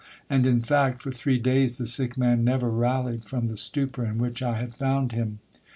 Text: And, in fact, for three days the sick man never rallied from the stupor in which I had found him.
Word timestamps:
And, 0.31 0.47
in 0.47 0.61
fact, 0.61 0.99
for 0.99 1.11
three 1.11 1.37
days 1.37 1.77
the 1.77 1.85
sick 1.85 2.17
man 2.17 2.43
never 2.43 2.71
rallied 2.71 3.23
from 3.25 3.45
the 3.45 3.55
stupor 3.55 4.03
in 4.03 4.17
which 4.17 4.41
I 4.41 4.57
had 4.57 4.73
found 4.73 5.11
him. 5.11 5.41